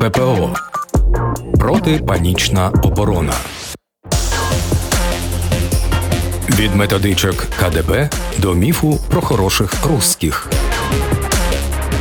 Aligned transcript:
ППО 0.00 0.54
протипанічна 1.58 2.72
оборона. 2.82 3.32
Від 6.50 6.74
методичок 6.74 7.36
КДБ 7.36 8.10
до 8.38 8.54
міфу 8.54 8.98
про 9.10 9.20
хороших 9.20 9.86
русських. 9.86 10.48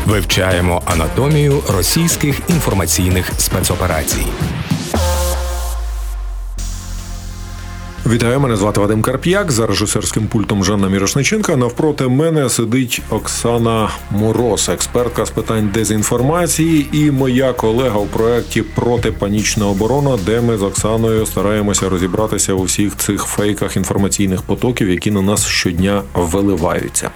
Вивчаємо 0.05 0.81
анатомію 0.85 1.63
російських 1.69 2.39
інформаційних 2.49 3.31
спецоперацій. 3.37 4.27
Вітаю, 8.09 8.39
мене 8.39 8.55
звати 8.55 8.79
Вадим 8.79 9.01
Карп'як. 9.01 9.51
За 9.51 9.67
режисерським 9.67 10.27
пультом 10.27 10.63
Жанна 10.63 10.89
Мірошниченка. 10.89 11.55
Навпроти 11.55 12.07
мене 12.07 12.49
сидить 12.49 13.01
Оксана 13.09 13.89
Мороз, 14.11 14.69
експертка 14.69 15.25
з 15.25 15.29
питань 15.29 15.69
дезінформації, 15.73 16.89
і 16.91 17.11
моя 17.11 17.53
колега 17.53 17.99
у 17.99 18.05
проєкті 18.05 18.61
Протипанічна 18.61 19.67
оборона, 19.67 20.17
де 20.25 20.41
ми 20.41 20.57
з 20.57 20.61
Оксаною 20.61 21.25
стараємося 21.25 21.89
розібратися 21.89 22.53
у 22.53 22.63
всіх 22.63 22.95
цих 22.95 23.23
фейках 23.23 23.77
інформаційних 23.77 24.41
потоків, 24.41 24.89
які 24.89 25.11
на 25.11 25.21
нас 25.21 25.47
щодня 25.47 26.03
виливаються. 26.13 27.09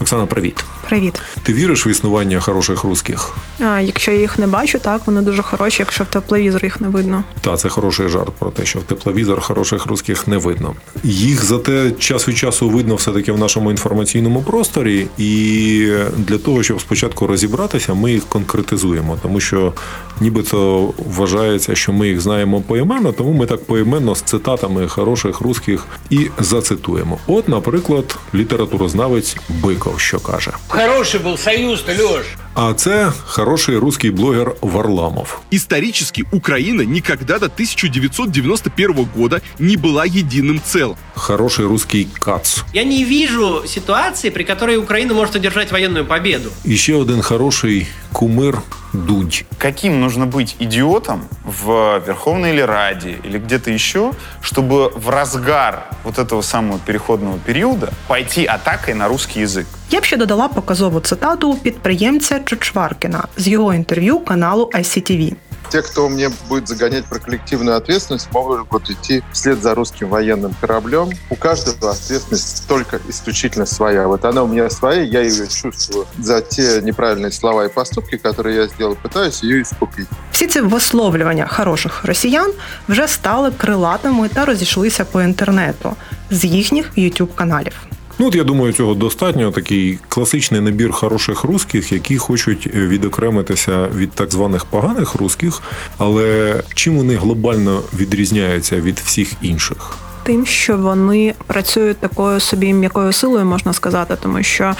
Оксана, 0.00 0.26
привіт. 0.26 0.64
Привіт. 0.88 1.20
Ти 1.42 1.52
віриш 1.52 1.86
в 1.86 1.88
існування 1.88 2.40
хороших 2.40 2.84
русських? 2.84 3.36
А, 3.60 3.80
Якщо 3.80 4.12
я 4.12 4.18
їх 4.18 4.38
не 4.38 4.46
бачу, 4.46 4.78
так 4.78 5.02
вони 5.06 5.20
дуже 5.20 5.42
хороші, 5.42 5.76
якщо 5.82 6.04
в 6.04 6.06
тепловізор 6.06 6.64
їх 6.64 6.80
не 6.80 6.88
видно. 6.88 7.24
Та 7.40 7.56
це 7.56 7.68
хороший 7.68 8.08
жарт 8.08 8.30
про 8.38 8.50
те, 8.50 8.64
що 8.64 8.78
в 8.78 8.82
тепловізор 8.82 9.40
хороших 9.40 9.86
русських 9.86 10.28
не 10.28 10.36
видно. 10.36 10.74
Їх 11.02 11.44
зате 11.44 11.92
час 11.98 12.28
від 12.28 12.38
часу 12.38 12.68
видно 12.68 12.94
все 12.94 13.12
таки 13.12 13.32
в 13.32 13.38
нашому 13.38 13.70
інформаційному 13.70 14.42
просторі, 14.42 15.06
і 15.18 15.92
для 16.16 16.38
того, 16.38 16.62
щоб 16.62 16.80
спочатку 16.80 17.26
розібратися, 17.26 17.94
ми 17.94 18.12
їх 18.12 18.24
конкретизуємо, 18.24 19.18
тому 19.22 19.40
що 19.40 19.72
нібито 20.20 20.90
вважається, 21.16 21.74
що 21.74 21.92
ми 21.92 22.08
їх 22.08 22.20
знаємо 22.20 22.60
поіменно, 22.60 23.12
тому 23.12 23.32
ми 23.32 23.46
так 23.46 23.64
поіменно 23.64 24.14
з 24.14 24.22
цитатами 24.22 24.88
хороших 24.88 25.40
русських 25.40 25.86
і 26.10 26.28
зацитуємо. 26.38 27.18
От, 27.26 27.48
наприклад, 27.48 28.18
літературознавець 28.34 29.36
Биков, 29.48 30.00
що 30.00 30.18
каже. 30.20 30.52
Хороший 30.78 31.18
был 31.18 31.36
союз-то, 31.36 31.92
Леш. 31.92 32.26
А 32.54 32.74
це 32.74 33.12
хороший 33.26 33.78
русский 33.78 34.10
блогер 34.10 34.54
Варламов. 34.60 35.40
Исторически 35.50 36.24
Украина 36.32 36.82
никогда 36.82 37.38
до 37.38 37.46
1991 37.46 39.08
года 39.16 39.40
не 39.58 39.76
была 39.76 40.04
единым 40.04 40.60
целым. 40.64 40.96
Хороший 41.14 41.66
русский 41.66 42.08
Кац. 42.20 42.62
Я 42.72 42.84
не 42.84 43.04
вижу 43.04 43.64
ситуации, 43.66 44.30
при 44.30 44.44
которой 44.44 44.76
Украина 44.76 45.14
может 45.14 45.36
одержать 45.36 45.72
военную 45.72 46.06
победу. 46.06 46.50
І 46.64 46.76
ще 46.76 46.94
один 46.94 47.22
хороший 47.22 47.86
кумир 48.12 48.62
Дудь. 48.92 49.44
Каким 49.58 50.00
нужно 50.00 50.26
быть 50.26 50.56
идиотом 50.60 51.28
в 51.44 52.02
Верховной 52.06 52.52
или 52.52 52.62
Раде 52.62 53.18
или 53.24 53.38
где-то 53.38 53.70
еще, 53.70 54.12
чтобы 54.42 54.92
в 54.94 55.08
разгар 55.08 55.84
вот 56.04 56.18
этого 56.18 56.42
самого 56.42 56.78
переходного 56.78 57.38
периода 57.38 57.92
пойти 58.06 58.46
атакой 58.46 58.94
на 58.94 59.08
русский 59.08 59.40
язык? 59.40 59.66
Я 59.89 60.01
б 60.01 60.05
ще 60.05 60.17
додала 60.17 60.47
показову 60.47 60.99
цитату 60.99 61.53
підприємця 61.63 62.39
Чичваркіна 62.45 63.23
з 63.37 63.47
його 63.47 63.73
інтерв'ю 63.73 64.19
каналу 64.19 64.69
ICTV. 64.73 65.35
Те, 65.73 65.81
кто 65.81 66.07
мне 66.09 66.29
будет 66.49 66.67
загонять 66.67 67.05
про 67.05 67.19
коллективную 67.19 67.77
ответственность, 67.77 68.29
могут 68.31 68.89
идти 68.91 69.23
вслед 69.31 69.61
за 69.61 69.73
русским 69.73 70.07
военным 70.09 70.53
кораблем. 70.61 71.09
У 71.29 71.35
каждого 71.35 71.91
ответственность 71.91 72.67
только 72.67 72.99
исключительно 73.09 73.65
своя. 73.65 74.07
Вот 74.07 74.25
она 74.25 74.43
у 74.43 74.47
меня 74.47 74.69
своя, 74.69 75.01
я 75.01 75.21
ее 75.21 75.47
чувствую 75.47 76.05
за 76.19 76.41
те 76.41 76.81
неправильные 76.81 77.31
слова 77.31 77.65
и 77.65 77.69
поступки, 77.69 78.17
которые 78.17 78.55
я 78.55 78.67
сделал, 78.67 78.95
пытаюсь 78.95 79.43
ее 79.43 79.61
искупить. 79.61 80.07
Всі 80.31 80.47
ці 80.47 80.61
висловлювання 80.61 81.47
хороших 81.47 82.05
росіян 82.05 82.51
вже 82.89 83.07
стали 83.07 83.51
крилатими 83.51 84.29
та 84.29 84.45
розійшлися 84.45 85.05
по 85.05 85.21
інтернету 85.21 85.95
з 86.29 86.43
їхніх 86.43 86.97
youtube 86.97 87.35
каналів. 87.35 87.73
Ну, 88.18 88.26
от 88.26 88.34
я 88.34 88.44
думаю, 88.44 88.72
цього 88.72 88.94
достатньо. 88.94 89.50
Такий 89.50 89.98
класичний 90.08 90.60
набір 90.60 90.92
хороших 90.92 91.44
русських, 91.44 91.92
які 91.92 92.18
хочуть 92.18 92.66
відокремитися 92.66 93.88
від 93.96 94.12
так 94.12 94.32
званих 94.32 94.64
поганих 94.64 95.14
русських, 95.14 95.62
але 95.98 96.54
чим 96.74 96.96
вони 96.96 97.16
глобально 97.16 97.82
відрізняються 97.94 98.80
від 98.80 98.98
всіх 98.98 99.32
інших? 99.42 100.07
Тим, 100.28 100.46
що 100.46 100.76
вони 100.76 101.34
працюють 101.46 101.98
такою 101.98 102.40
собі 102.40 102.72
м'якою 102.72 103.12
силою, 103.12 103.44
можна 103.44 103.72
сказати, 103.72 104.14
тому 104.22 104.42
що 104.42 104.74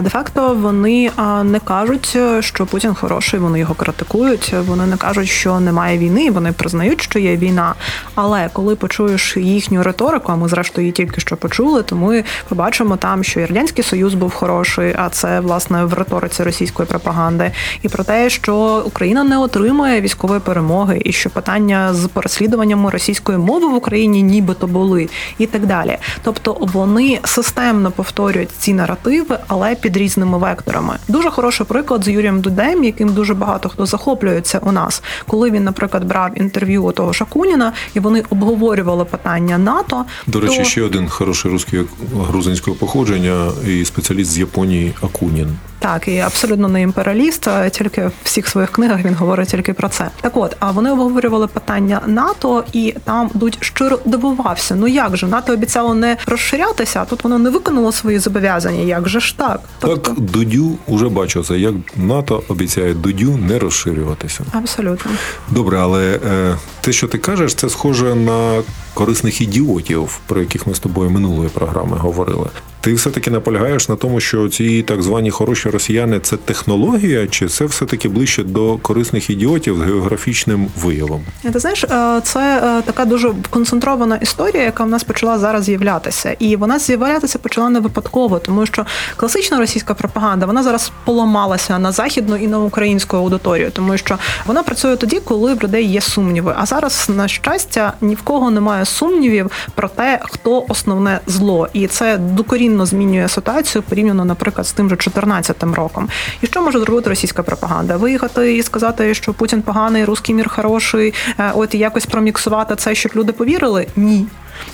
де-факто 0.00 0.54
вони 0.54 1.10
не 1.44 1.60
кажуть, 1.60 2.18
що 2.40 2.66
Путін 2.66 2.94
хороший, 2.94 3.40
вони 3.40 3.58
його 3.58 3.74
критикують. 3.74 4.54
Вони 4.66 4.86
не 4.86 4.96
кажуть, 4.96 5.28
що 5.28 5.60
немає 5.60 5.98
війни, 5.98 6.30
вони 6.30 6.52
признають, 6.52 7.02
що 7.02 7.18
є 7.18 7.36
війна. 7.36 7.74
Але 8.14 8.50
коли 8.52 8.76
почуєш 8.76 9.36
їхню 9.36 9.82
риторику, 9.82 10.32
а 10.32 10.36
ми 10.36 10.48
зрештою 10.48 10.84
її 10.84 10.92
тільки 10.92 11.20
що 11.20 11.36
почули, 11.36 11.82
то 11.82 11.96
ми 11.96 12.24
побачимо 12.48 12.96
там, 12.96 13.24
що 13.24 13.40
і 13.40 13.44
радянський 13.44 13.84
союз 13.84 14.14
був 14.14 14.34
хороший, 14.34 14.94
а 14.98 15.08
це 15.08 15.40
власне 15.40 15.84
в 15.84 15.94
риториці 15.94 16.42
російської 16.42 16.88
пропаганди, 16.88 17.50
і 17.82 17.88
про 17.88 18.04
те, 18.04 18.30
що 18.30 18.82
Україна 18.86 19.24
не 19.24 19.38
отримує 19.38 20.00
військової 20.00 20.40
перемоги, 20.40 21.02
і 21.04 21.12
що 21.12 21.30
питання 21.30 21.94
з 21.94 22.06
переслідуваннями 22.06 22.90
російської 22.90 23.38
мови 23.38 23.66
в 23.66 23.74
Україні, 23.74 24.22
нібито 24.22 24.66
були 24.66 24.93
і 25.38 25.46
так 25.46 25.66
далі. 25.66 25.98
Тобто 26.22 26.56
вони 26.60 27.20
системно 27.24 27.90
повторюють 27.90 28.50
ці 28.58 28.74
наративи, 28.74 29.38
але 29.46 29.74
під 29.74 29.96
різними 29.96 30.38
векторами. 30.38 30.96
Дуже 31.08 31.30
хороший 31.30 31.66
приклад 31.66 32.04
з 32.04 32.08
Юрієм 32.08 32.40
Дудем, 32.40 32.84
яким 32.84 33.08
дуже 33.12 33.34
багато 33.34 33.68
хто 33.68 33.86
захоплюється 33.86 34.58
у 34.58 34.72
нас, 34.72 35.02
коли 35.26 35.50
він, 35.50 35.64
наприклад, 35.64 36.04
брав 36.04 36.40
інтерв'ю 36.40 36.84
у 36.84 36.92
того 36.92 37.12
Шакуніна, 37.12 37.72
і 37.94 38.00
вони 38.00 38.22
обговорювали 38.30 39.04
питання 39.04 39.58
НАТО. 39.58 40.04
До 40.26 40.40
речі, 40.40 40.58
то... 40.58 40.64
ще 40.64 40.82
один 40.82 41.08
хороший 41.08 41.50
русський 41.50 41.80
грузинського 42.14 42.76
походження 42.76 43.50
і 43.66 43.84
спеціаліст 43.84 44.30
з 44.30 44.38
Японії 44.38 44.94
Акунін. 45.02 45.48
Так, 45.78 46.08
і 46.08 46.18
абсолютно 46.18 46.68
не 46.68 46.82
імперіаліст, 46.82 47.48
тільки 47.70 48.06
в 48.06 48.12
всіх 48.24 48.48
своїх 48.48 48.70
книгах 48.70 49.04
він 49.04 49.14
говорить 49.14 49.48
тільки 49.48 49.72
про 49.72 49.88
це. 49.88 50.08
Так 50.20 50.36
от, 50.36 50.56
а 50.60 50.70
вони 50.70 50.92
обговорювали 50.92 51.46
питання 51.46 52.00
НАТО, 52.06 52.64
і 52.72 52.94
там 53.04 53.30
Дудь 53.34 53.58
щиро 53.60 53.98
дивувався. 54.04 54.74
Ну 54.84 54.88
як 54.88 55.16
же 55.16 55.26
НАТО 55.26 55.52
обіцяло 55.52 55.94
не 55.94 56.16
розширятися, 56.26 57.02
а 57.02 57.04
тут 57.04 57.24
воно 57.24 57.38
не 57.38 57.50
виконало 57.50 57.92
свої 57.92 58.18
зобов'язання. 58.18 58.80
Як 58.80 59.08
же 59.08 59.20
ж 59.20 59.38
так? 59.38 59.60
Тобто... 59.78 59.96
Так, 59.96 60.20
Дудю 60.20 60.78
уже 60.86 61.08
бачу 61.08 61.44
це. 61.44 61.58
Як 61.58 61.74
НАТО 61.96 62.42
обіцяє 62.48 62.94
Дудю 62.94 63.36
не 63.36 63.58
розширюватися. 63.58 64.44
Абсолютно 64.52 65.10
добре, 65.50 65.78
але 65.78 66.20
е, 66.26 66.56
те, 66.80 66.92
що 66.92 67.08
ти 67.08 67.18
кажеш, 67.18 67.54
це 67.54 67.68
схоже 67.68 68.14
на 68.14 68.62
корисних 68.94 69.40
ідіотів, 69.40 70.20
про 70.26 70.40
яких 70.40 70.66
ми 70.66 70.74
з 70.74 70.78
тобою 70.78 71.10
минулої 71.10 71.48
програми 71.48 71.96
говорили. 71.96 72.46
Ти 72.84 72.94
все-таки 72.94 73.30
наполягаєш 73.30 73.88
на 73.88 73.96
тому, 73.96 74.20
що 74.20 74.48
ці 74.48 74.82
так 74.82 75.02
звані 75.02 75.30
хороші 75.30 75.70
росіяни 75.70 76.20
це 76.20 76.36
технологія, 76.36 77.26
чи 77.26 77.48
це 77.48 77.64
все-таки 77.64 78.08
ближче 78.08 78.42
до 78.42 78.76
корисних 78.76 79.30
ідіотів 79.30 79.76
з 79.76 79.80
географічним 79.80 80.68
виявом? 80.82 81.24
Ти 81.52 81.58
знаєш, 81.58 81.84
е, 81.84 82.20
це 82.24 82.62
е, 82.64 82.82
така 82.82 83.04
дуже 83.04 83.32
концентрована 83.50 84.16
історія, 84.16 84.62
яка 84.62 84.84
в 84.84 84.88
нас 84.88 85.04
почала 85.04 85.38
зараз 85.38 85.64
з'являтися, 85.64 86.36
і 86.38 86.56
вона 86.56 86.78
з'являтися 86.78 87.38
почала 87.38 87.68
не 87.68 87.80
випадково, 87.80 88.38
тому 88.38 88.66
що 88.66 88.86
класична 89.16 89.58
російська 89.58 89.94
пропаганда 89.94 90.46
вона 90.46 90.62
зараз 90.62 90.92
поламалася 91.04 91.78
на 91.78 91.92
західну 91.92 92.36
і 92.36 92.46
на 92.46 92.58
українську 92.58 93.16
аудиторію, 93.16 93.70
тому 93.70 93.98
що 93.98 94.18
вона 94.46 94.62
працює 94.62 94.96
тоді, 94.96 95.20
коли 95.24 95.54
в 95.54 95.62
людей 95.62 95.84
є 95.84 96.00
сумніви. 96.00 96.54
А 96.58 96.66
зараз, 96.66 97.06
на 97.16 97.28
щастя, 97.28 97.92
ні 98.00 98.14
в 98.14 98.22
кого 98.22 98.50
немає 98.50 98.83
сумнівів 98.84 99.50
про 99.74 99.88
те, 99.88 100.20
хто 100.22 100.64
основне 100.68 101.20
зло, 101.26 101.68
і 101.72 101.86
це 101.86 102.18
докорінно 102.18 102.86
змінює 102.86 103.28
ситуацію 103.28 103.82
порівняно, 103.82 104.24
наприклад, 104.24 104.66
з 104.66 104.72
тим 104.72 104.88
же 104.88 104.96
14 104.96 105.62
роком. 105.62 106.08
І 106.42 106.46
що 106.46 106.62
може 106.62 106.78
зробити 106.80 107.10
російська 107.10 107.42
пропаганда? 107.42 107.96
Виїхати 107.96 108.56
і 108.56 108.62
сказати, 108.62 109.14
що 109.14 109.34
Путін 109.34 109.62
поганий, 109.62 110.04
русський 110.04 110.34
мір 110.34 110.48
хороший, 110.48 111.14
е, 111.38 111.52
от 111.54 111.74
і 111.74 111.78
якось 111.78 112.06
проміксувати 112.06 112.76
це, 112.76 112.94
щоб 112.94 113.12
люди 113.16 113.32
повірили? 113.32 113.86
Ні. 113.96 114.26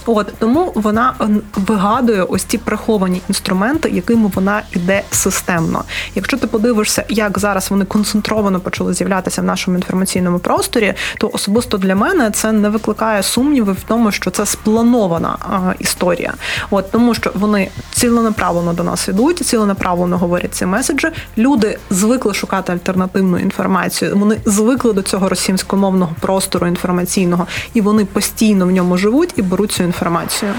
От 0.06 0.34
тому 0.38 0.72
вона 0.74 1.14
вигадує 1.54 2.22
ось 2.22 2.44
ці 2.44 2.58
приховані 2.58 3.22
інструменти, 3.28 3.88
якими 3.88 4.30
вона 4.34 4.62
йде 4.72 5.02
системно. 5.10 5.84
Якщо 6.14 6.36
ти 6.36 6.46
подивишся, 6.46 7.04
як 7.08 7.38
зараз 7.38 7.70
вони 7.70 7.84
концентровано 7.84 8.60
почали 8.60 8.94
з'являтися 8.94 9.42
в 9.42 9.44
нашому 9.44 9.76
інформаційному 9.76 10.38
просторі, 10.38 10.94
то 11.18 11.30
особисто 11.32 11.78
для 11.78 11.94
мене 11.94 12.30
це 12.30 12.52
не 12.52 12.68
викликає 12.68 13.22
сумнівів 13.22 13.72
в 13.72 13.82
тому, 13.88 14.12
що 14.12 14.30
це 14.30 14.46
спланована 14.46 15.36
а, 15.40 15.74
історія. 15.78 16.34
От 16.70 16.90
тому, 16.90 17.14
що 17.14 17.30
вони 17.34 17.68
ціленаправлено 17.92 18.72
до 18.72 18.82
нас 18.84 19.08
ідуть, 19.08 19.46
ціленаправлено 19.46 20.18
говорять 20.18 20.54
ці 20.54 20.66
меседжі. 20.66 21.08
Люди 21.38 21.78
звикли 21.90 22.34
шукати 22.34 22.72
альтернативну 22.72 23.38
інформацію. 23.38 24.16
Вони 24.16 24.36
звикли 24.46 24.92
до 24.92 25.02
цього 25.02 25.28
російськомовного 25.28 26.16
простору 26.20 26.66
інформаційного, 26.66 27.46
і 27.74 27.80
вони 27.80 28.04
постійно 28.04 28.66
в 28.66 28.70
ньому 28.70 28.96
живуть 28.96 29.32
і 29.36 29.42
беруть 29.42 29.69
цю 29.70 29.82
інформацію. 29.82 30.54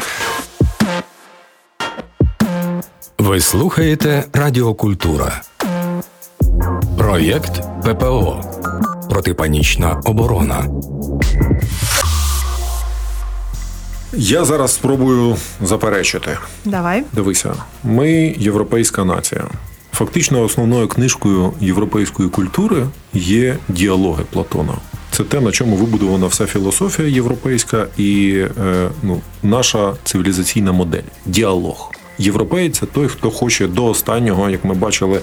Ви 3.18 3.40
слухаєте 3.42 4.24
Радіокультура. 4.34 5.42
Проєкт 6.98 7.62
ППО. 7.84 8.44
протипанічна 9.10 10.02
оборона. 10.06 10.66
Я 14.13 14.46
зараз 14.46 14.74
спробую 14.74 15.38
заперечити. 15.62 16.38
Давай. 16.66 17.04
Дивися, 17.13 17.54
ми 17.84 18.36
європейська 18.38 19.04
нація. 19.06 19.44
Фактично, 19.94 20.42
основною 20.44 20.88
книжкою 20.88 21.54
європейської 21.60 22.30
культури 22.30 22.88
є 23.13 23.58
діалоги 23.68 24.24
Платона. 24.31 24.74
Це 25.21 25.27
те, 25.27 25.41
на 25.41 25.51
чому 25.51 25.75
вибудована 25.75 26.27
вся 26.27 26.45
філософія 26.45 27.07
європейська 27.07 27.88
і 27.97 28.44
е, 28.62 28.89
ну, 29.03 29.21
наша 29.44 29.94
цивілізаційна 30.03 30.71
модель 30.71 31.01
діалог. 31.25 31.91
Європеєць 32.18 32.79
це 32.79 32.85
той, 32.85 33.07
хто 33.07 33.31
хоче 33.31 33.68
до 33.68 33.85
останнього, 33.85 34.50
як 34.50 34.65
ми 34.65 34.73
бачили, 34.73 35.19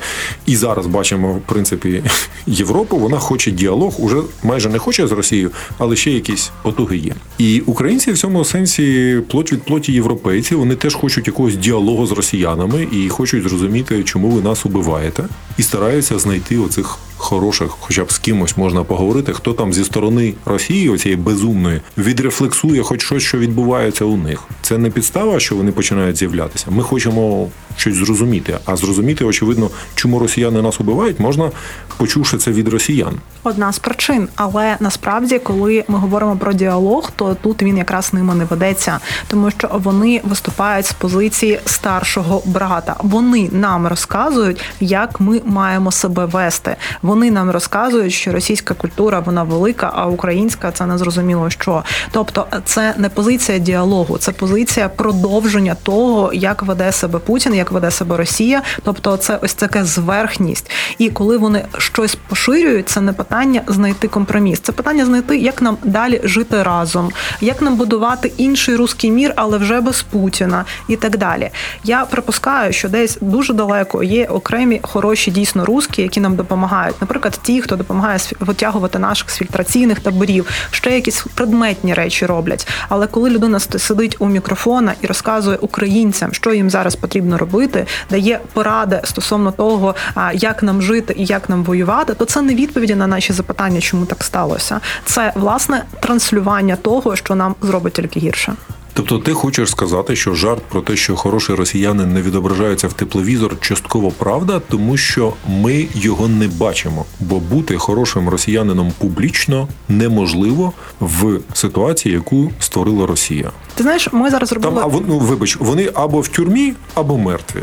і 0.46 0.56
зараз 0.56 0.86
бачимо 0.86 1.32
в 1.32 1.40
принципі 1.40 2.02
Європу. 2.46 2.96
Вона 2.96 3.18
хоче 3.18 3.50
діалог, 3.50 3.94
уже 3.98 4.16
майже 4.42 4.68
не 4.68 4.78
хоче 4.78 5.06
з 5.06 5.12
Росією, 5.12 5.50
але 5.78 5.96
ще 5.96 6.10
якісь 6.10 6.50
потуги 6.62 6.96
є. 6.96 7.12
І 7.38 7.60
українці 7.60 8.12
в 8.12 8.18
цьому 8.18 8.44
сенсі 8.44 9.18
плоть 9.28 9.52
від 9.52 9.62
плоті 9.62 9.92
європейці. 9.92 10.54
Вони 10.54 10.74
теж 10.74 10.94
хочуть 10.94 11.26
якогось 11.26 11.56
діалогу 11.56 12.06
з 12.06 12.12
росіянами 12.12 12.88
і 12.92 13.08
хочуть 13.08 13.42
зрозуміти, 13.42 14.04
чому 14.04 14.28
ви 14.28 14.42
нас 14.42 14.66
убиваєте, 14.66 15.24
і 15.58 15.62
стараються 15.62 16.18
знайти 16.18 16.58
оцих 16.58 16.98
хороших, 17.18 17.70
хоча 17.80 18.04
б 18.04 18.12
з 18.12 18.18
кимось 18.18 18.56
можна 18.56 18.84
поговорити, 18.84 19.32
хто 19.32 19.52
там 19.52 19.72
зі 19.72 19.84
сторони 19.84 20.34
Росії, 20.44 20.88
оцієї 20.88 21.20
безумної, 21.20 21.80
відрефлексує, 21.98 22.82
хоч 22.82 23.02
щось, 23.02 23.22
що 23.22 23.38
відбувається 23.38 24.04
у 24.04 24.16
них. 24.16 24.42
Це 24.62 24.78
не 24.78 24.90
підстава, 24.90 25.40
що 25.40 25.56
вони 25.56 25.72
починають 25.72 26.16
з'являтися. 26.16 26.66
Ми 26.70 26.82
хочемо 26.82 27.48
щось 27.76 27.94
зрозуміти. 27.94 28.58
А 28.64 28.76
зрозуміти, 28.76 29.24
очевидно, 29.24 29.70
чому 29.94 30.18
росіяни 30.18 30.62
нас 30.62 30.80
убивають, 30.80 31.20
можна 31.20 31.50
почувши 31.96 32.38
це 32.38 32.50
від 32.50 32.68
росіян. 32.68 33.14
Одна 33.42 33.72
з 33.72 33.78
причин, 33.78 34.28
але 34.36 34.76
насправді, 34.80 35.38
коли 35.38 35.84
ми 35.88 35.98
говоримо 35.98 36.36
про 36.36 36.52
діалог, 36.52 37.10
то 37.16 37.34
тут 37.34 37.62
він 37.62 37.78
якраз 37.78 38.12
ними 38.12 38.34
не 38.34 38.44
ведеться, 38.44 38.98
тому 39.28 39.50
що 39.50 39.68
вони 39.72 40.20
виступають 40.24 40.86
з 40.86 40.92
позиції 40.92 41.60
старшого 41.64 42.42
брата. 42.44 42.96
Вони 43.02 43.48
нам 43.52 43.86
розказують, 43.86 44.60
як 44.80 45.20
ми 45.20 45.40
маємо 45.44 45.92
себе 45.92 46.24
вести. 46.24 46.76
Вони 47.08 47.30
нам 47.30 47.50
розказують, 47.50 48.12
що 48.12 48.32
російська 48.32 48.74
культура 48.74 49.20
вона 49.20 49.42
велика, 49.42 49.90
а 49.94 50.06
українська 50.06 50.72
це 50.72 50.86
не 50.86 50.98
зрозуміло 50.98 51.50
що. 51.50 51.84
Тобто, 52.10 52.46
це 52.64 52.94
не 52.98 53.08
позиція 53.08 53.58
діалогу, 53.58 54.18
це 54.18 54.32
позиція 54.32 54.88
продовження 54.88 55.76
того, 55.82 56.32
як 56.32 56.62
веде 56.62 56.92
себе 56.92 57.18
Путін, 57.18 57.54
як 57.54 57.72
веде 57.72 57.90
себе 57.90 58.16
Росія. 58.16 58.62
Тобто, 58.82 59.16
це 59.16 59.38
ось 59.42 59.54
таке 59.54 59.84
зверхність. 59.84 60.70
І 60.98 61.10
коли 61.10 61.36
вони 61.36 61.64
щось 61.78 62.14
поширюють, 62.14 62.88
це 62.88 63.00
не 63.00 63.12
питання 63.12 63.62
знайти 63.66 64.08
компроміс. 64.08 64.60
Це 64.60 64.72
питання 64.72 65.04
знайти, 65.04 65.36
як 65.36 65.62
нам 65.62 65.76
далі 65.84 66.20
жити 66.24 66.62
разом, 66.62 67.10
як 67.40 67.62
нам 67.62 67.76
будувати 67.76 68.32
інший 68.36 68.76
руський 68.76 69.10
мір, 69.10 69.32
але 69.36 69.58
вже 69.58 69.80
без 69.80 70.02
Путіна 70.02 70.64
і 70.88 70.96
так 70.96 71.18
далі. 71.18 71.50
Я 71.84 72.04
припускаю, 72.04 72.72
що 72.72 72.88
десь 72.88 73.18
дуже 73.20 73.54
далеко 73.54 74.02
є 74.02 74.26
окремі 74.26 74.80
хороші 74.82 75.30
дійсно 75.30 75.64
русські, 75.64 76.02
які 76.02 76.20
нам 76.20 76.36
допомагають. 76.36 76.97
Наприклад, 77.00 77.40
ті, 77.42 77.60
хто 77.62 77.76
допомагає 77.76 78.18
витягувати 78.40 78.98
наших 78.98 79.30
з 79.30 79.36
фільтраційних 79.36 80.00
таборів, 80.00 80.46
ще 80.70 80.90
якісь 80.90 81.24
предметні 81.34 81.94
речі 81.94 82.26
роблять. 82.26 82.68
Але 82.88 83.06
коли 83.06 83.30
людина 83.30 83.60
сидить 83.60 84.16
у 84.18 84.26
мікрофона 84.26 84.94
і 85.00 85.06
розказує 85.06 85.56
українцям, 85.56 86.32
що 86.32 86.52
їм 86.52 86.70
зараз 86.70 86.96
потрібно 86.96 87.38
робити, 87.38 87.86
дає 88.10 88.40
поради 88.52 89.00
стосовно 89.04 89.52
того, 89.52 89.94
як 90.34 90.62
нам 90.62 90.82
жити 90.82 91.14
і 91.16 91.24
як 91.24 91.48
нам 91.48 91.64
воювати, 91.64 92.14
то 92.14 92.24
це 92.24 92.42
не 92.42 92.54
відповіді 92.54 92.94
на 92.94 93.06
наші 93.06 93.32
запитання, 93.32 93.80
чому 93.80 94.06
так 94.06 94.24
сталося. 94.24 94.80
Це 95.04 95.32
власне 95.34 95.84
транслювання 96.00 96.76
того, 96.76 97.16
що 97.16 97.34
нам 97.34 97.54
зробить 97.62 97.92
тільки 97.92 98.20
гірше. 98.20 98.52
Тобто, 98.98 99.18
ти 99.18 99.32
хочеш 99.32 99.70
сказати, 99.70 100.16
що 100.16 100.34
жарт 100.34 100.62
про 100.62 100.80
те, 100.80 100.96
що 100.96 101.16
хороший 101.16 101.56
росіянин 101.56 102.12
не 102.12 102.22
відображається 102.22 102.88
в 102.88 102.92
тепловізор, 102.92 103.60
частково 103.60 104.10
правда, 104.10 104.60
тому 104.68 104.96
що 104.96 105.32
ми 105.48 105.86
його 105.94 106.28
не 106.28 106.48
бачимо. 106.48 107.04
Бо 107.20 107.38
бути 107.38 107.76
хорошим 107.76 108.28
росіянином 108.28 108.92
публічно 108.98 109.68
неможливо 109.88 110.72
в 111.00 111.40
ситуації, 111.54 112.14
яку 112.14 112.50
створила 112.60 113.06
Росія. 113.06 113.50
Ти 113.74 113.82
знаєш, 113.82 114.08
ми 114.12 114.30
зараз 114.30 114.52
робили... 114.52 114.74
Там, 114.74 114.90
а 114.94 115.00
ну, 115.08 115.18
вибач, 115.18 115.56
вони 115.60 115.90
або 115.94 116.20
в 116.20 116.28
тюрмі, 116.28 116.74
або 116.94 117.18
мертві. 117.18 117.62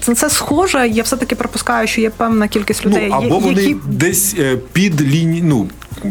Це 0.00 0.14
це 0.14 0.30
схоже. 0.30 0.88
Я 0.88 1.02
все 1.02 1.16
таки 1.16 1.34
припускаю, 1.34 1.88
що 1.88 2.00
є 2.00 2.10
певна 2.10 2.48
кількість 2.48 2.86
людей, 2.86 3.08
ну, 3.10 3.16
або 3.16 3.34
які... 3.34 3.44
вони 3.44 3.76
десь 3.86 4.34
е, 4.38 4.56
під 4.72 5.02
лінію, 5.02 5.44
ну 5.44 5.68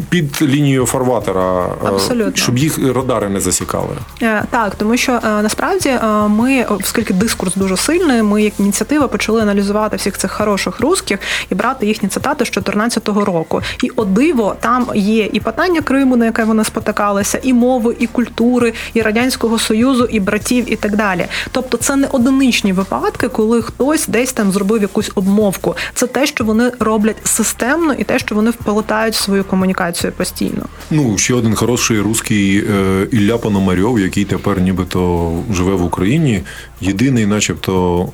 під 0.09 0.41
лінією 0.41 0.85
фарватера, 0.85 1.65
е, 1.65 1.87
Абсолютно. 1.87 2.35
щоб 2.35 2.57
їх 2.57 2.79
радари 2.95 3.29
не 3.29 3.39
засікали. 3.39 3.95
Е, 4.21 4.43
так, 4.49 4.75
тому 4.75 4.97
що 4.97 5.19
насправді 5.23 5.93
ми, 6.27 6.63
оскільки 6.63 7.13
дискурс 7.13 7.55
дуже 7.55 7.77
сильний, 7.77 8.23
ми 8.23 8.43
як 8.43 8.59
ініціатива 8.59 9.07
почали 9.07 9.41
аналізувати 9.41 9.97
всіх 9.97 10.17
цих 10.17 10.31
хороших 10.31 10.79
русських 10.79 11.19
і 11.49 11.55
брати 11.55 11.85
їхні 11.85 12.09
цитати 12.09 12.45
з 12.45 12.51
2014 12.51 13.07
року. 13.07 13.61
І 13.83 13.89
о 13.95 14.05
диво, 14.05 14.55
там 14.59 14.87
є 14.95 15.29
і 15.33 15.39
питання 15.39 15.81
Криму, 15.81 16.15
на 16.15 16.25
яке 16.25 16.43
вони 16.43 16.63
спотикалися, 16.63 17.39
і 17.43 17.53
мови, 17.53 17.95
і 17.99 18.07
культури, 18.07 18.73
і 18.93 19.01
радянського 19.01 19.59
союзу, 19.59 20.05
і 20.11 20.19
братів, 20.19 20.73
і 20.73 20.75
так 20.75 20.95
далі. 20.95 21.25
Тобто, 21.51 21.77
це 21.77 21.95
не 21.95 22.07
одиничні 22.07 22.73
випадки, 22.73 23.27
коли 23.27 23.61
хтось 23.61 24.07
десь 24.07 24.33
там 24.33 24.51
зробив 24.51 24.81
якусь 24.81 25.11
обмовку. 25.15 25.75
Це 25.93 26.07
те, 26.07 26.25
що 26.25 26.43
вони 26.43 26.71
роблять 26.79 27.27
системно, 27.27 27.93
і 27.93 28.03
те, 28.03 28.19
що 28.19 28.35
вони 28.35 28.51
вплетають 28.51 29.15
в 29.15 29.17
свою 29.17 29.43
комунікацію 29.43 29.68
постійно. 30.17 30.65
Ну 30.91 31.17
ще 31.17 31.33
один 31.33 31.55
хороший 31.55 31.99
русський 31.99 32.57
е, 32.57 33.07
Ілля 33.11 33.37
Пономарьов, 33.37 33.99
який 33.99 34.25
тепер 34.25 34.61
нібито 34.61 35.31
живе 35.53 35.73
в 35.73 35.83
Україні. 35.83 36.41
Єдиний, 36.81 37.25
начебто, 37.25 38.09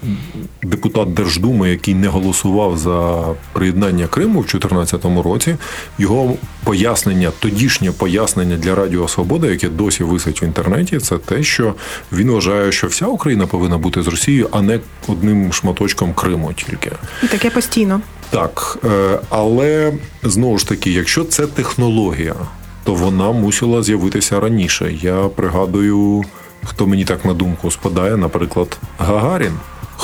депутат 0.63 1.13
Держдуми, 1.13 1.69
який 1.69 1.95
не 1.95 2.07
голосував 2.07 2.77
за 2.77 3.23
приєднання 3.53 4.07
Криму 4.07 4.39
в 4.39 4.45
2014 4.45 5.05
році. 5.25 5.55
Його 5.97 6.35
пояснення, 6.63 7.31
тодішнє 7.39 7.91
пояснення 7.91 8.57
для 8.57 8.75
Радіо 8.75 9.07
Свобода, 9.07 9.47
яке 9.47 9.69
досі 9.69 10.03
висить 10.03 10.41
в 10.41 10.43
інтернеті, 10.43 10.99
це 10.99 11.17
те, 11.17 11.43
що 11.43 11.73
він 12.11 12.31
вважає, 12.31 12.71
що 12.71 12.87
вся 12.87 13.05
Україна 13.07 13.47
повинна 13.47 13.77
бути 13.77 14.03
з 14.03 14.07
Росією, 14.07 14.49
а 14.51 14.61
не 14.61 14.79
одним 15.07 15.53
шматочком 15.53 16.13
Криму 16.13 16.53
тільки. 16.53 16.91
І 17.23 17.27
таке 17.27 17.49
постійно. 17.49 18.01
Так, 18.29 18.77
е, 18.85 19.19
але 19.29 19.93
знову 20.23 20.57
ж 20.57 20.67
таки, 20.67 20.91
якщо 20.91 21.23
це 21.23 21.47
технологія, 21.47 22.35
то 22.83 22.93
вона 22.93 23.31
мусила 23.31 23.83
з'явитися 23.83 24.39
раніше. 24.39 24.93
Я 25.01 25.15
пригадую, 25.15 26.23
хто 26.63 26.87
мені 26.87 27.05
так 27.05 27.25
на 27.25 27.33
думку 27.33 27.71
спадає, 27.71 28.17
наприклад, 28.17 28.77
Гагарін 28.97 29.53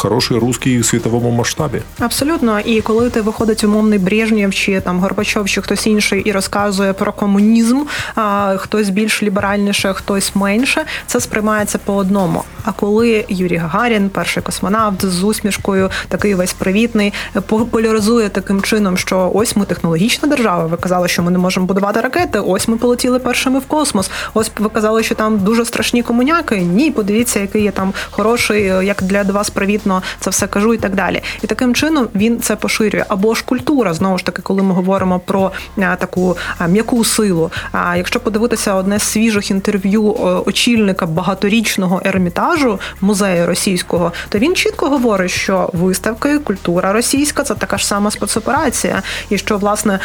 хороший 0.01 0.37
русський 0.37 0.79
в 0.79 0.85
світовому 0.85 1.31
масштабі. 1.31 1.81
Абсолютно, 1.99 2.59
і 2.59 2.81
коли 2.81 3.09
ти 3.09 3.21
виходить 3.21 3.63
умовний 3.63 3.99
Брежнєв 3.99 4.53
чи 4.53 4.81
там 4.81 4.99
Горбачов, 4.99 5.49
чи 5.49 5.61
хтось 5.61 5.87
інший 5.87 6.21
і 6.21 6.31
розказує 6.31 6.93
про 6.93 7.13
комунізм, 7.13 7.81
а 8.15 8.55
хтось 8.57 8.89
більш 8.89 9.23
ліберальніше, 9.23 9.93
хтось 9.93 10.35
менше, 10.35 10.85
це 11.07 11.19
сприймається 11.19 11.77
по 11.77 11.95
одному. 11.95 12.43
А 12.65 12.71
коли 12.71 13.25
Юрій 13.29 13.55
Гагарін, 13.55 14.09
перший 14.09 14.43
космонавт 14.43 15.05
з 15.05 15.23
усмішкою, 15.23 15.89
такий 16.07 16.35
весь 16.35 16.53
привітний, 16.53 17.13
популяризує 17.47 18.29
таким 18.29 18.61
чином, 18.61 18.97
що 18.97 19.31
ось 19.33 19.55
ми 19.55 19.65
технологічна 19.65 20.29
держава. 20.29 20.65
Ви 20.65 20.77
казали, 20.77 21.07
що 21.07 21.23
ми 21.23 21.31
не 21.31 21.37
можемо 21.37 21.65
будувати 21.65 22.01
ракети. 22.01 22.39
Ось 22.39 22.67
ми 22.67 22.77
полетіли 22.77 23.19
першими 23.19 23.59
в 23.59 23.65
космос. 23.65 24.11
Ось 24.33 24.51
ви 24.59 24.69
казали, 24.69 25.03
що 25.03 25.15
там 25.15 25.37
дуже 25.37 25.65
страшні 25.65 26.03
комуняки. 26.03 26.57
Ні, 26.57 26.91
подивіться, 26.91 27.39
який 27.39 27.63
є 27.63 27.71
там 27.71 27.93
хороший, 28.11 28.63
як 28.63 29.03
для 29.03 29.23
вас 29.23 29.49
привіт 29.49 29.85
привітно 29.91 30.01
це 30.19 30.29
все 30.29 30.47
кажу 30.47 30.73
і 30.73 30.77
так 30.77 30.95
далі. 30.95 31.21
І 31.41 31.47
таким 31.47 31.75
чином 31.75 32.07
він 32.15 32.39
це 32.39 32.55
поширює. 32.55 33.05
Або 33.07 33.35
ж 33.35 33.43
культура, 33.45 33.93
знову 33.93 34.17
ж 34.17 34.25
таки, 34.25 34.41
коли 34.41 34.63
ми 34.63 34.73
говоримо 34.73 35.19
про 35.19 35.51
е, 35.77 35.95
таку 35.99 36.37
е, 36.61 36.67
м'яку 36.67 37.05
силу. 37.05 37.51
А 37.71 37.95
якщо 37.95 38.19
подивитися 38.19 38.73
одне 38.73 38.99
з 38.99 39.03
свіжих 39.03 39.51
інтерв'ю 39.51 40.13
е, 40.13 40.23
очільника 40.45 41.05
багаторічного 41.05 42.01
ермітажу 42.05 42.79
музею 43.01 43.47
російського, 43.47 44.11
то 44.29 44.39
він 44.39 44.55
чітко 44.55 44.89
говорить, 44.89 45.31
що 45.31 45.69
виставки, 45.73 46.39
культура 46.39 46.93
російська 46.93 47.43
це 47.43 47.55
така 47.55 47.77
ж 47.77 47.87
сама 47.87 48.11
спецоперація, 48.11 49.03
і 49.29 49.37
що 49.37 49.57
власне 49.57 49.99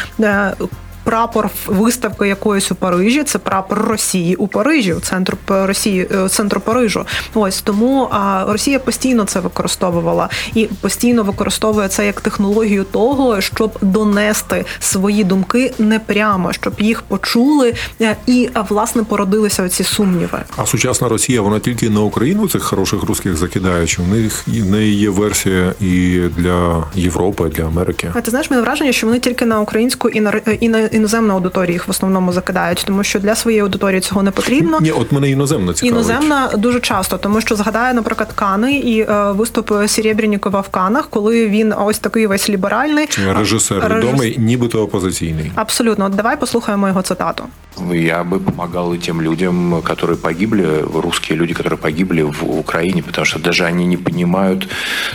прапор 1.07 1.49
виставки 1.67 2.27
якоїсь 2.27 2.71
у 2.71 2.75
Парижі. 2.75 3.23
Це 3.23 3.39
прапор 3.39 3.77
Росії 3.77 4.35
у 4.35 4.47
Парижі, 4.47 4.93
у 4.93 4.99
центру 4.99 5.37
Росії, 5.47 6.07
е, 6.11 6.29
центру 6.29 6.61
Парижу. 6.61 7.05
Ось 7.33 7.61
тому 7.61 8.07
а 8.11 8.45
Росія 8.47 8.79
постійно 8.79 9.25
це 9.25 9.39
використовувала 9.39 10.29
і 10.53 10.65
постійно 10.65 11.23
використовує 11.23 11.87
це 11.87 12.05
як 12.05 12.21
технологію 12.21 12.83
того, 12.83 13.41
щоб 13.41 13.71
донести 13.81 14.65
свої 14.79 15.23
думки 15.23 15.73
не 15.79 15.99
прямо, 15.99 16.53
щоб 16.53 16.73
їх 16.79 17.01
почули 17.01 17.73
е, 18.01 18.15
і 18.25 18.49
власне 18.69 19.03
породилися 19.03 19.63
оці 19.63 19.83
сумніви. 19.83 20.39
А 20.57 20.65
сучасна 20.65 21.09
Росія 21.09 21.41
вона 21.41 21.59
тільки 21.59 21.89
на 21.89 22.01
Україну 22.01 22.47
цих 22.47 22.63
хороших 22.63 23.03
русських 23.03 23.37
закидає. 23.37 23.87
Чи 23.87 24.01
в 24.01 24.07
них 24.07 24.47
в 24.47 24.71
неї 24.71 24.95
є 24.95 25.09
версія 25.09 25.73
і 25.81 26.19
для 26.37 26.83
Європи, 26.95 27.51
для 27.55 27.63
Америки? 27.63 28.11
А 28.13 28.21
ти 28.21 28.31
знаєш, 28.31 28.51
мене 28.51 28.61
враження, 28.61 28.91
що 28.91 29.07
вони 29.07 29.19
тільки 29.19 29.45
на 29.45 29.61
українську 29.61 30.09
і 30.09 30.19
на 30.21 30.31
і 30.59 30.69
на 30.69 30.89
іноземну 30.96 31.34
аудиторію 31.34 31.72
їх 31.72 31.88
в 31.88 31.90
основному 31.90 32.32
закидають, 32.32 32.82
тому 32.86 33.04
що 33.04 33.18
для 33.20 33.34
своєї 33.34 33.62
аудиторії 33.62 34.00
цього 34.00 34.22
не 34.22 34.30
потрібно. 34.30 34.78
Ні, 34.80 34.90
от 34.90 35.12
мене 35.12 35.30
іноземно 35.30 35.72
цікавить. 35.72 35.92
Іноземна 35.94 36.50
дуже 36.56 36.80
часто, 36.80 37.18
тому 37.18 37.40
що 37.40 37.56
згадає, 37.56 37.94
наприклад, 37.94 38.32
Кани 38.34 38.78
і 38.78 39.00
е, 39.00 39.32
виступ 39.32 39.72
Серебрянікова 39.86 40.60
в 40.60 40.68
Канах, 40.68 41.08
коли 41.10 41.48
він 41.48 41.74
ось 41.78 41.98
такий 41.98 42.26
весь 42.26 42.50
ліберальний 42.50 43.08
Режисер 43.38 43.78
Режис- 43.78 43.98
відомий, 43.98 44.36
нібито 44.38 44.82
опозиційний. 44.82 45.52
Абсолютно, 45.54 46.04
От 46.04 46.12
давай 46.14 46.36
послухаємо 46.40 46.88
його 46.88 47.02
цитату. 47.02 47.44
Я 47.92 48.22
бы 48.22 48.38
помогал 48.38 48.94
и 48.94 48.98
тем 48.98 49.22
людям, 49.22 49.74
которые 49.80 50.16
погибли, 50.16 50.84
русские 50.94 51.38
люди, 51.38 51.54
которые 51.54 51.76
погибли 51.76 52.22
в 52.22 52.58
Украине, 52.58 53.02
потому 53.02 53.24
что 53.24 53.38
даже 53.38 53.64
они 53.64 53.86
не 53.86 53.96
понимают, 53.96 54.68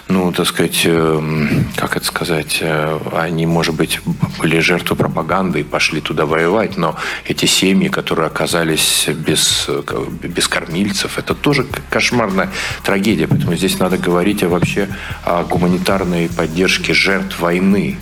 ну, 0.09 0.31
так 0.31 0.47
сказать, 0.47 0.83
эм, 0.87 1.49
как 1.79 1.95
это 1.97 2.03
сказать, 2.03 2.59
э, 2.63 2.97
они, 3.25 3.45
может 3.45 3.75
быть, 3.75 3.99
были 4.41 4.59
жертвой 4.61 4.97
пропаганды 4.97 5.59
и 5.59 5.63
пошли 5.71 6.01
туда 6.01 6.25
воевать, 6.25 6.77
но 6.77 6.95
эти 7.29 7.45
семьи, 7.45 7.89
которые 7.89 8.27
оказались 8.27 9.07
без, 9.07 9.65
э, 9.69 9.81
без 10.23 10.47
кормильцев, 10.47 11.17
это 11.17 11.33
тоже 11.33 11.65
кошмарная 11.89 12.49
трагедия. 12.83 13.27
Поэтому 13.27 13.55
здесь 13.55 13.79
надо 13.79 13.97
говорить 13.97 14.43
о, 14.43 14.49
вообще 14.49 14.87
о 15.23 15.43
гуманитарной 15.43 16.29
поддержке 16.29 16.93
жертв 16.93 17.39
войны 17.39 17.95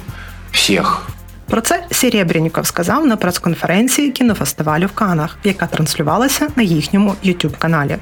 всех. 0.52 1.08
Про 1.48 1.62
це 1.62 1.84
Серебряніков 1.92 2.68
сказав 2.68 3.06
на 3.06 3.16
прес-конференції 3.16 4.12
кінофестивалю 4.12 4.88
в 4.88 4.92
Канах, 4.92 5.38
яка 5.44 5.68
транслювалася 5.68 6.48
на 6.56 6.64
їхньому 6.64 7.16
youtube 7.26 7.58
каналі. 7.58 7.98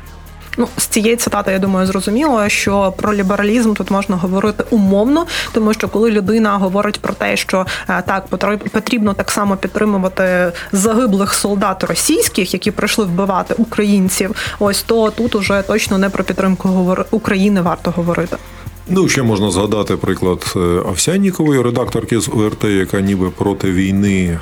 Ну, 0.61 0.69
з 0.77 0.87
цієї 0.87 1.17
цитати, 1.17 1.53
я 1.53 1.59
думаю, 1.59 1.87
зрозуміло, 1.87 2.49
що 2.49 2.95
про 2.97 3.15
лібералізм 3.15 3.75
тут 3.75 3.91
можна 3.91 4.17
говорити 4.17 4.65
умовно, 4.71 5.27
тому 5.53 5.75
що 5.75 5.89
коли 5.89 6.11
людина 6.11 6.57
говорить 6.59 7.01
про 7.01 7.15
те, 7.15 7.37
що 7.37 7.67
е, 7.89 8.03
так 8.07 8.25
потр- 8.31 8.69
потрібно 8.69 9.15
так 9.15 9.31
само 9.31 9.57
підтримувати 9.57 10.53
загиблих 10.73 11.35
солдат 11.35 11.85
російських, 11.85 12.53
які 12.55 12.71
прийшли 12.71 13.05
вбивати 13.05 13.55
українців, 13.59 14.35
ось 14.59 14.83
то 14.83 15.11
тут 15.11 15.35
уже 15.35 15.63
точно 15.67 15.99
не 15.99 16.09
про 16.11 16.25
підтримку 16.25 16.97
України 17.11 17.61
варто 17.61 17.91
говорити. 17.91 18.37
Ну, 18.89 19.09
ще 19.09 19.23
можна 19.23 19.51
згадати 19.51 19.97
приклад 19.97 20.53
е, 20.57 20.59
Овсяннікової, 20.59 21.63
редакторки 21.63 22.21
з 22.21 22.29
ОРТ, 22.29 22.65
яка 22.65 23.01
ніби 23.01 23.31
проти 23.31 23.73
війни 23.73 24.39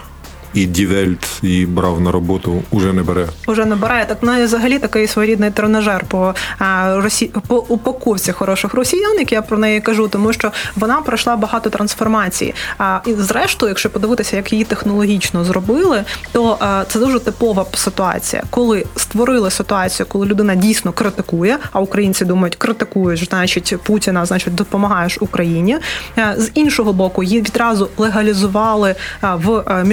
і 0.56 0.66
Die 0.66 0.97
Welt 0.97 1.38
її 1.42 1.66
брав 1.66 2.00
на 2.00 2.12
роботу, 2.12 2.62
уже 2.70 2.92
не 2.92 3.02
бере. 3.02 3.26
Уже 3.46 3.64
не 3.64 3.76
бере 3.76 4.04
так 4.08 4.18
ну, 4.22 4.44
взагалі 4.44 4.78
такий 4.78 5.06
своєрідний 5.06 5.50
тренажер 5.50 6.04
по 6.08 6.34
а, 6.58 6.96
росі... 6.96 7.30
по 7.46 7.56
упаковці 7.56 8.32
хороших 8.32 8.74
росіян, 8.74 9.18
як 9.18 9.32
я 9.32 9.42
про 9.42 9.58
неї 9.58 9.80
кажу, 9.80 10.08
тому 10.08 10.32
що 10.32 10.52
вона 10.76 11.00
пройшла 11.00 11.36
багато 11.36 11.70
трансформацій. 11.70 12.54
А 12.78 12.98
і 13.06 13.14
зрештою, 13.14 13.70
якщо 13.70 13.90
подивитися, 13.90 14.36
як 14.36 14.52
її 14.52 14.64
технологічно 14.64 15.44
зробили, 15.44 16.04
то 16.32 16.56
а, 16.60 16.84
це 16.88 16.98
дуже 16.98 17.20
типова 17.20 17.66
ситуація, 17.74 18.42
коли 18.50 18.84
створили 18.96 19.50
ситуацію, 19.50 20.06
коли 20.08 20.26
людина 20.26 20.54
дійсно 20.54 20.92
критикує, 20.92 21.58
а 21.72 21.80
українці 21.80 22.24
думають, 22.24 22.56
критикуєш, 22.56 23.28
значить 23.28 23.74
Путіна, 23.82 24.26
значить 24.26 24.54
допомагаєш 24.54 25.18
Україні. 25.20 25.78
Е, 26.18 26.34
З 26.38 26.50
іншого 26.54 26.92
боку, 26.92 27.22
її 27.22 27.40
відразу 27.40 27.88
легалізували 27.96 28.94
в 29.22 29.50
е, 29.56 29.84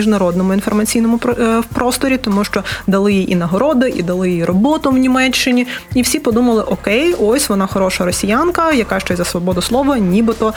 про- 1.18 1.34
е, 1.34 1.60
в 1.60 1.64
просторі, 1.66 2.18
тому 2.18 2.44
що 2.44 2.64
дали 2.88 3.14
їй 3.14 3.32
і 3.32 3.36
нагороди, 3.36 3.90
і 3.90 4.04
дали 4.04 4.32
їй 4.32 4.46
роботу 4.46 4.92
в 4.92 4.98
Німеччині. 4.98 5.68
І 5.96 6.02
всі 6.02 6.20
подумали: 6.20 6.64
окей, 6.64 7.14
ось 7.20 7.50
вона 7.50 7.68
хороша 7.68 8.06
росіянка, 8.06 8.72
яка 8.72 9.00
ще 9.00 9.14
й 9.14 9.18
за 9.18 9.26
свободу 9.26 9.62
слова, 9.62 9.98
нібито 9.98 10.54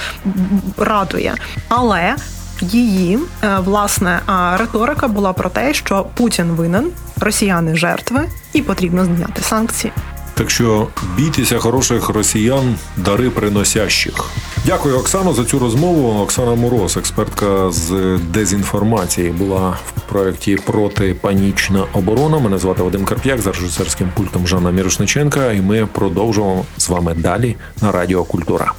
радує. 0.78 1.34
Але 1.68 2.14
її 2.60 3.18
е, 3.44 3.58
власне 3.64 4.20
риторика 4.58 5.08
була 5.08 5.32
про 5.32 5.50
те, 5.50 5.74
що 5.74 6.06
Путін 6.14 6.46
винен, 6.46 6.90
росіяни 7.20 7.76
жертви, 7.76 8.20
і 8.52 8.62
потрібно 8.62 9.04
зняти 9.04 9.42
санкції. 9.42 9.92
Так 10.36 10.50
що 10.50 10.88
бійтеся 11.16 11.58
хороших 11.58 12.08
росіян, 12.08 12.74
дари 12.96 13.30
приносящих. 13.30 14.24
Дякую, 14.66 14.98
Оксано, 14.98 15.32
за 15.32 15.44
цю 15.44 15.58
розмову. 15.58 16.22
Оксана 16.22 16.54
Мороз, 16.54 16.96
експертка 16.96 17.70
з 17.70 18.18
дезінформації, 18.18 19.30
була 19.30 19.78
в 19.96 20.00
проєкті 20.00 20.56
Протипанічна 20.56 21.84
оборона. 21.92 22.38
Мене 22.38 22.58
звати 22.58 22.82
Вадим 22.82 23.04
Карп'як 23.04 23.40
за 23.40 23.52
режисерським 23.52 24.10
пультом 24.14 24.46
Жанна 24.46 24.70
Мірошниченка. 24.70 25.52
І 25.52 25.60
ми 25.60 25.86
продовжуємо 25.86 26.64
з 26.76 26.88
вами 26.88 27.14
далі 27.14 27.56
на 27.82 27.92
Радіо 27.92 28.24
Культура. 28.24 28.72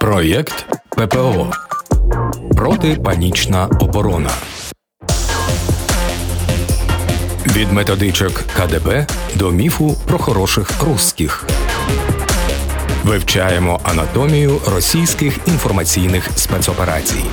Проєкт 0.00 0.66
ППО 0.88 1.50
Протипанічна 2.56 3.66
оборона. 3.80 4.30
Від 7.46 7.72
методичок 7.72 8.32
КДБ 8.32 9.06
до 9.34 9.50
міфу 9.50 9.96
про 10.06 10.18
хороших 10.18 10.82
русських. 10.82 11.46
Вивчаємо 13.04 13.80
анатомію 13.82 14.60
російських 14.66 15.38
інформаційних 15.46 16.30
спецоперацій. 16.36 17.24